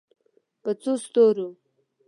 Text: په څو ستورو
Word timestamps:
په 0.63 0.71
څو 0.81 0.93
ستورو 1.03 1.47